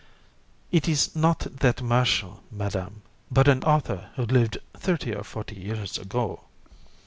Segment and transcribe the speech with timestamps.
[0.71, 0.77] THI.
[0.79, 5.99] It is not that Martial, Madam, but an author who lived thirty or forty years
[5.99, 6.45] ago.